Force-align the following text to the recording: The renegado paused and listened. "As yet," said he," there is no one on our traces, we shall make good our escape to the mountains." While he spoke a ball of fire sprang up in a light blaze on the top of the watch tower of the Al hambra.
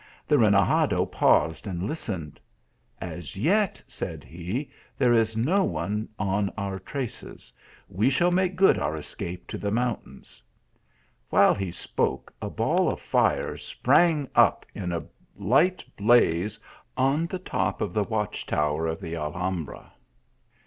The 0.27 0.39
renegado 0.39 1.05
paused 1.05 1.67
and 1.67 1.83
listened. 1.83 2.39
"As 2.99 3.35
yet," 3.35 3.83
said 3.87 4.23
he," 4.23 4.71
there 4.97 5.13
is 5.13 5.37
no 5.37 5.63
one 5.63 6.09
on 6.17 6.51
our 6.57 6.79
traces, 6.79 7.53
we 7.87 8.09
shall 8.09 8.31
make 8.31 8.55
good 8.55 8.79
our 8.79 8.95
escape 8.97 9.45
to 9.45 9.59
the 9.59 9.69
mountains." 9.69 10.41
While 11.29 11.53
he 11.53 11.69
spoke 11.69 12.33
a 12.41 12.49
ball 12.49 12.91
of 12.91 12.99
fire 12.99 13.57
sprang 13.57 14.27
up 14.33 14.65
in 14.73 14.91
a 14.91 15.03
light 15.37 15.85
blaze 15.95 16.59
on 16.97 17.27
the 17.27 17.37
top 17.37 17.79
of 17.79 17.93
the 17.93 18.03
watch 18.03 18.47
tower 18.47 18.87
of 18.87 18.99
the 19.01 19.15
Al 19.15 19.33
hambra. 19.33 19.91